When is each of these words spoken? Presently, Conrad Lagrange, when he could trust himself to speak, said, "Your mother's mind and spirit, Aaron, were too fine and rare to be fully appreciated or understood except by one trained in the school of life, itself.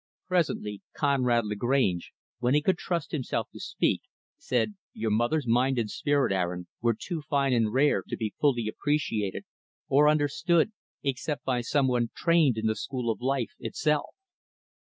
Presently, 0.27 0.81
Conrad 0.97 1.45
Lagrange, 1.45 2.11
when 2.39 2.55
he 2.55 2.61
could 2.63 2.79
trust 2.79 3.11
himself 3.11 3.49
to 3.51 3.59
speak, 3.59 4.01
said, 4.39 4.73
"Your 4.93 5.11
mother's 5.11 5.45
mind 5.45 5.77
and 5.77 5.91
spirit, 5.91 6.31
Aaron, 6.33 6.67
were 6.81 6.95
too 6.99 7.21
fine 7.29 7.53
and 7.53 7.71
rare 7.71 8.01
to 8.09 8.17
be 8.17 8.33
fully 8.41 8.67
appreciated 8.67 9.45
or 9.87 10.09
understood 10.09 10.71
except 11.03 11.45
by 11.45 11.61
one 11.71 12.09
trained 12.15 12.57
in 12.57 12.65
the 12.65 12.75
school 12.75 13.11
of 13.11 13.21
life, 13.21 13.51
itself. 13.59 14.15